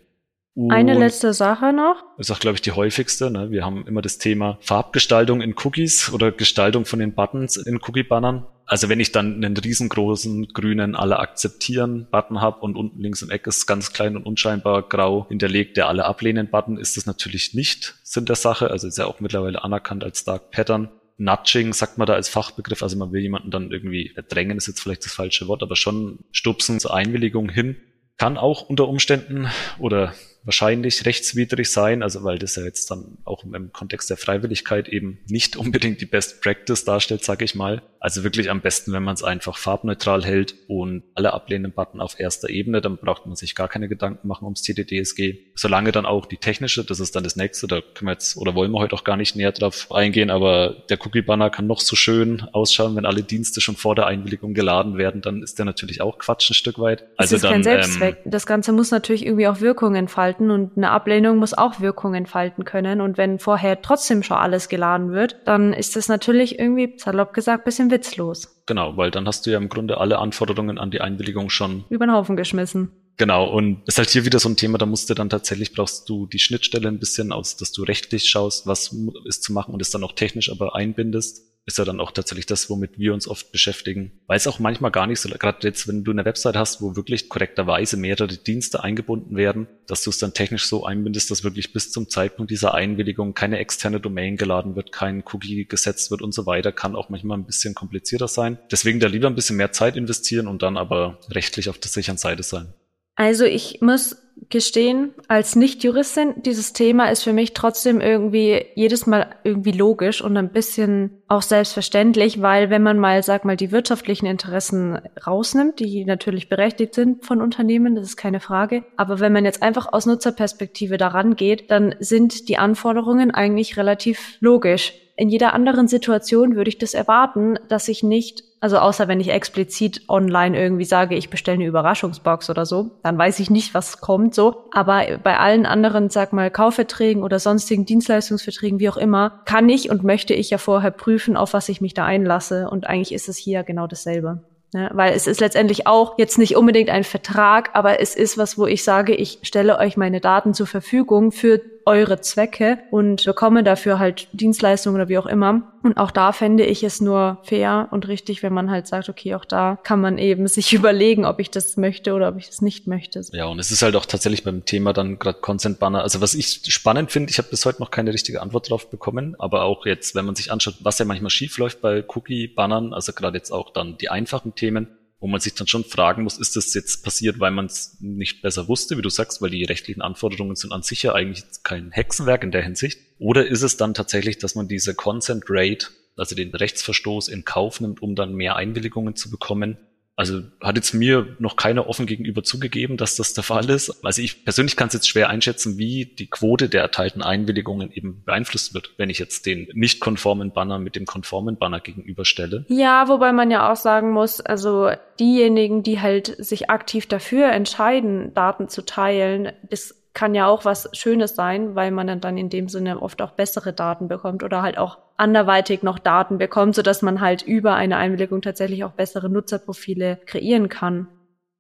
[0.56, 2.04] Und Eine letzte Sache noch.
[2.18, 3.30] Ist auch, glaube ich, die häufigste.
[3.30, 3.52] Ne?
[3.52, 8.48] Wir haben immer das Thema Farbgestaltung in Cookies oder Gestaltung von den Buttons in Cookie-Bannern.
[8.66, 13.30] Also wenn ich dann einen riesengroßen grünen Alle akzeptieren Button habe und unten links im
[13.30, 17.54] Eck ist ganz klein und unscheinbar grau hinterlegt der Alle ablehnen Button, ist das natürlich
[17.54, 18.72] nicht Sinn der Sache.
[18.72, 20.90] Also ist ja auch mittlerweile anerkannt als Dark Pattern.
[21.18, 24.82] Nudging sagt man da als Fachbegriff, also man will jemanden dann irgendwie drängen, ist jetzt
[24.82, 27.76] vielleicht das falsche Wort, aber schon stupsen zur Einwilligung hin.
[28.18, 29.48] Kann auch unter Umständen
[29.80, 30.14] oder
[30.48, 35.20] wahrscheinlich rechtswidrig sein, also weil das ja jetzt dann auch im Kontext der Freiwilligkeit eben
[35.28, 37.84] nicht unbedingt die Best Practice darstellt, sage ich mal.
[38.00, 42.20] Also wirklich am besten, wenn man es einfach farbneutral hält und alle ablehnenden Button auf
[42.20, 45.36] erster Ebene, dann braucht man sich gar keine Gedanken machen ums TDDSG.
[45.56, 48.56] Solange dann auch die technische, das ist dann das nächste, da können wir jetzt oder
[48.56, 51.96] wollen wir heute auch gar nicht näher drauf eingehen, aber der Cookie-Banner kann noch so
[51.96, 56.00] schön ausschauen, wenn alle Dienste schon vor der Einwilligung geladen werden, dann ist der natürlich
[56.00, 57.02] auch Quatsch ein Stück weit.
[57.18, 58.18] Also das ist dann, kein Selbstzweck.
[58.24, 62.14] Ähm, das Ganze muss natürlich irgendwie auch Wirkung entfalten und eine Ablehnung muss auch Wirkung
[62.14, 63.02] entfalten können.
[63.02, 67.66] Und wenn vorher trotzdem schon alles geladen wird, dann ist das natürlich irgendwie, salopp gesagt,
[67.66, 68.62] bisschen witzlos.
[68.66, 72.06] Genau, weil dann hast du ja im Grunde alle Anforderungen an die Einwilligung schon über
[72.06, 72.92] den Haufen geschmissen.
[73.18, 76.08] Genau, und ist halt hier wieder so ein Thema, da musst du dann tatsächlich, brauchst
[76.08, 78.96] du die Schnittstelle ein bisschen aus, dass du rechtlich schaust, was
[79.26, 82.46] ist zu machen und es dann auch technisch aber einbindest ist ja dann auch tatsächlich
[82.46, 84.14] das, womit wir uns oft beschäftigen.
[84.26, 86.96] Weil es auch manchmal gar nicht so, gerade jetzt, wenn du eine Website hast, wo
[86.96, 91.74] wirklich korrekterweise mehrere Dienste eingebunden werden, dass du es dann technisch so einbindest, dass wirklich
[91.74, 96.34] bis zum Zeitpunkt dieser Einwilligung keine externe Domain geladen wird, kein Cookie gesetzt wird und
[96.34, 98.58] so weiter, kann auch manchmal ein bisschen komplizierter sein.
[98.72, 102.18] Deswegen da lieber ein bisschen mehr Zeit investieren und dann aber rechtlich auf der sicheren
[102.18, 102.74] Seite sein.
[103.16, 104.16] Also ich muss
[104.50, 110.38] gestehen, als Nicht-Juristin, dieses Thema ist für mich trotzdem irgendwie jedes Mal irgendwie logisch und
[110.38, 116.06] ein bisschen auch selbstverständlich, weil wenn man mal, sag mal, die wirtschaftlichen Interessen rausnimmt, die
[116.06, 120.06] natürlich berechtigt sind von Unternehmen, das ist keine Frage, aber wenn man jetzt einfach aus
[120.06, 124.94] Nutzerperspektive daran geht, dann sind die Anforderungen eigentlich relativ logisch.
[125.18, 129.30] In jeder anderen Situation würde ich das erwarten, dass ich nicht also außer wenn ich
[129.30, 134.02] explizit online irgendwie sage, ich bestelle eine Überraschungsbox oder so, dann weiß ich nicht, was
[134.02, 134.66] kommt so.
[134.72, 139.90] Aber bei allen anderen, sag mal, Kaufverträgen oder sonstigen Dienstleistungsverträgen, wie auch immer, kann ich
[139.90, 142.70] und möchte ich ja vorher prüfen, auf was ich mich da einlasse.
[142.70, 144.42] Und eigentlich ist es hier genau dasselbe.
[144.74, 144.90] Ne?
[144.94, 148.66] Weil es ist letztendlich auch jetzt nicht unbedingt ein Vertrag, aber es ist was, wo
[148.66, 153.98] ich sage, ich stelle euch meine Daten zur Verfügung für eure Zwecke und bekomme dafür
[153.98, 155.74] halt Dienstleistungen oder wie auch immer.
[155.84, 159.36] Und auch da fände ich es nur fair und richtig, wenn man halt sagt, okay,
[159.36, 162.62] auch da kann man eben sich überlegen, ob ich das möchte oder ob ich das
[162.62, 163.22] nicht möchte.
[163.32, 166.04] Ja, und es ist halt auch tatsächlich beim Thema dann gerade Consent Banner.
[166.04, 169.36] Also was ich spannend finde, ich habe bis heute noch keine richtige Antwort drauf bekommen,
[169.40, 173.14] aber auch jetzt, wenn man sich anschaut, was ja manchmal schief läuft bei Cookie-Bannern, also
[173.14, 174.88] gerade jetzt auch dann die einfachen Themen,
[175.20, 178.42] wo man sich dann schon fragen muss, ist das jetzt passiert, weil man es nicht
[178.42, 181.92] besser wusste, wie du sagst, weil die rechtlichen Anforderungen sind an sich ja eigentlich kein
[181.92, 183.00] Hexenwerk in der Hinsicht?
[183.18, 187.82] Oder ist es dann tatsächlich, dass man diese Consent Rate, also den Rechtsverstoß in Kauf
[187.82, 189.78] nimmt, um dann mehr Einwilligungen zu bekommen,
[190.18, 194.04] also hat jetzt mir noch keiner offen gegenüber zugegeben, dass das der Fall ist.
[194.04, 198.24] Also ich persönlich kann es jetzt schwer einschätzen, wie die Quote der erteilten Einwilligungen eben
[198.26, 202.66] beeinflusst wird, wenn ich jetzt den nicht konformen Banner mit dem konformen Banner gegenüberstelle.
[202.68, 208.34] Ja, wobei man ja auch sagen muss, also diejenigen, die halt sich aktiv dafür entscheiden,
[208.34, 212.70] Daten zu teilen, das kann ja auch was Schönes sein, weil man dann in dem
[212.70, 217.04] Sinne oft auch bessere Daten bekommt oder halt auch anderweitig noch Daten bekommt, so dass
[217.04, 221.08] man halt über eine Einwilligung tatsächlich auch bessere Nutzerprofile kreieren kann.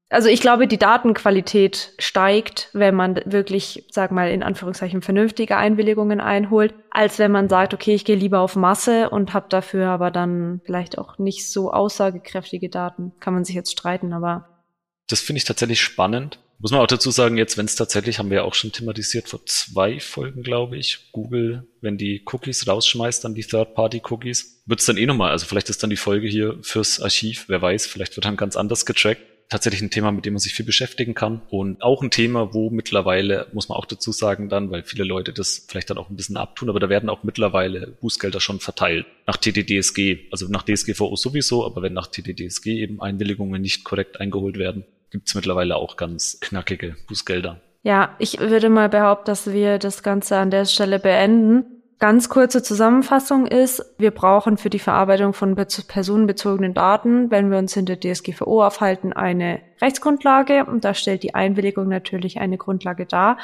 [0.09, 6.19] Also ich glaube, die Datenqualität steigt, wenn man wirklich, sag mal, in Anführungszeichen vernünftige Einwilligungen
[6.19, 10.09] einholt, als wenn man sagt, okay, ich gehe lieber auf Masse und habe dafür aber
[10.09, 13.11] dann vielleicht auch nicht so aussagekräftige Daten.
[13.19, 14.63] Kann man sich jetzt streiten, aber.
[15.07, 18.29] Das finde ich tatsächlich spannend, muss man auch dazu sagen, jetzt, wenn es tatsächlich, haben
[18.29, 23.23] wir ja auch schon thematisiert vor zwei Folgen, glaube ich, Google, wenn die Cookies rausschmeißt,
[23.23, 26.57] dann die Third-Party-Cookies, wird es dann eh nochmal, also vielleicht ist dann die Folge hier
[26.61, 29.21] fürs Archiv, wer weiß, vielleicht wird dann ganz anders getrackt.
[29.49, 32.69] Tatsächlich ein Thema, mit dem man sich viel beschäftigen kann und auch ein Thema, wo
[32.69, 36.17] mittlerweile, muss man auch dazu sagen dann, weil viele Leute das vielleicht dann auch ein
[36.17, 41.15] bisschen abtun, aber da werden auch mittlerweile Bußgelder schon verteilt nach TTDSG, also nach DSGVO
[41.15, 46.39] sowieso, aber wenn nach TTDSG eben Einwilligungen nicht korrekt eingeholt werden, gibt's mittlerweile auch ganz
[46.41, 47.61] knackige Bußgelder.
[47.83, 51.65] Ja, ich würde mal behaupten, dass wir das Ganze an der Stelle beenden.
[51.99, 57.73] Ganz kurze Zusammenfassung ist, wir brauchen für die Verarbeitung von personenbezogenen Daten, wenn wir uns
[57.73, 63.37] hinter DSGVO aufhalten, eine Rechtsgrundlage und da stellt die Einwilligung natürlich eine Grundlage dar.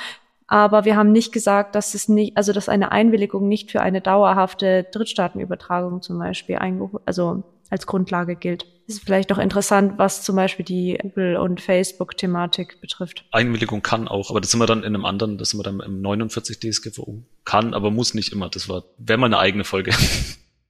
[0.45, 4.02] Aber wir haben nicht gesagt, dass es nicht, also dass eine Einwilligung nicht für eine
[4.02, 6.58] dauerhafte Drittstaatenübertragung zum Beispiel
[7.06, 8.65] also als Grundlage gilt.
[8.86, 13.26] Ist vielleicht noch interessant, was zum Beispiel die Google- und Facebook-Thematik betrifft.
[13.32, 15.80] Einwilligung kann auch, aber das sind wir dann in einem anderen, das sind wir dann
[15.80, 17.23] im 49 DSGVO.
[17.45, 18.49] Kann, aber muss nicht immer.
[18.49, 19.91] Das war, wäre mal eine eigene Folge.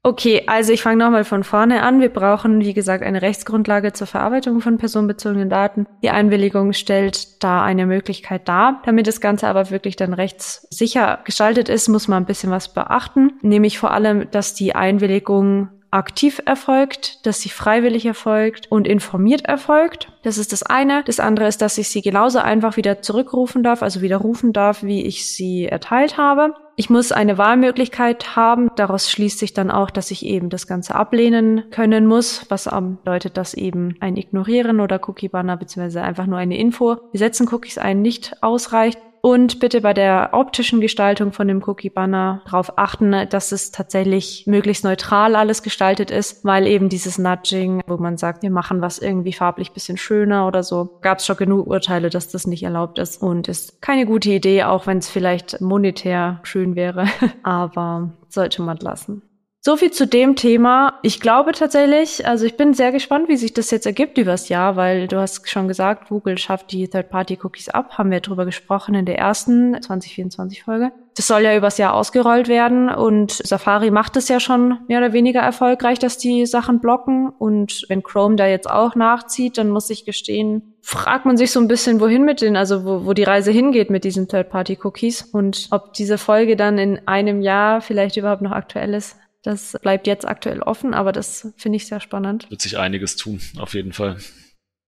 [0.06, 2.02] Okay, also ich fange nochmal von vorne an.
[2.02, 5.88] Wir brauchen, wie gesagt, eine Rechtsgrundlage zur Verarbeitung von personenbezogenen Daten.
[6.04, 8.82] Die Einwilligung stellt da eine Möglichkeit dar.
[8.86, 13.40] Damit das Ganze aber wirklich dann rechtssicher gestaltet ist, muss man ein bisschen was beachten.
[13.44, 20.12] Nämlich vor allem, dass die Einwilligung aktiv erfolgt, dass sie freiwillig erfolgt und informiert erfolgt.
[20.24, 21.04] Das ist das eine.
[21.06, 24.84] Das andere ist, dass ich sie genauso einfach wieder zurückrufen darf, also wieder rufen darf,
[24.84, 26.54] wie ich sie erteilt habe.
[26.76, 28.70] Ich muss eine Wahlmöglichkeit haben.
[28.76, 33.38] Daraus schließt sich dann auch, dass ich eben das Ganze ablehnen können muss, was bedeutet,
[33.38, 38.02] dass eben ein Ignorieren oder Cookie-Banner beziehungsweise einfach nur eine Info, wir setzen Cookies ein,
[38.02, 39.00] nicht ausreicht.
[39.26, 44.84] Und bitte bei der optischen Gestaltung von dem Cookie-Banner darauf achten, dass es tatsächlich möglichst
[44.84, 49.32] neutral alles gestaltet ist, weil eben dieses Nudging, wo man sagt, wir machen was irgendwie
[49.32, 53.22] farblich bisschen schöner oder so, gab es schon genug Urteile, dass das nicht erlaubt ist
[53.22, 57.06] und ist keine gute Idee, auch wenn es vielleicht monetär schön wäre,
[57.44, 59.22] aber sollte man lassen.
[59.66, 61.00] So viel zu dem Thema.
[61.04, 64.76] Ich glaube tatsächlich, also ich bin sehr gespannt, wie sich das jetzt ergibt übers Jahr,
[64.76, 67.98] weil du hast schon gesagt, Google schafft die Third-Party-Cookies ab.
[67.98, 70.92] Haben wir drüber gesprochen in der ersten 2024-Folge.
[71.16, 75.14] Das soll ja übers Jahr ausgerollt werden und Safari macht es ja schon mehr oder
[75.14, 77.30] weniger erfolgreich, dass die Sachen blocken.
[77.30, 81.62] Und wenn Chrome da jetzt auch nachzieht, dann muss ich gestehen, fragt man sich so
[81.62, 85.70] ein bisschen, wohin mit denen, also wo, wo die Reise hingeht mit diesen Third-Party-Cookies und
[85.72, 89.16] ob diese Folge dann in einem Jahr vielleicht überhaupt noch aktuell ist.
[89.44, 92.50] Das bleibt jetzt aktuell offen, aber das finde ich sehr spannend.
[92.50, 94.18] Wird sich einiges tun, auf jeden Fall.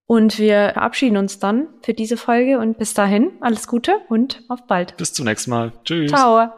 [0.06, 4.66] Und wir verabschieden uns dann für diese Folge und bis dahin alles Gute und auf
[4.66, 4.96] bald.
[4.96, 5.72] Bis zum nächsten Mal.
[5.84, 6.10] Tschüss.
[6.10, 6.50] Ciao.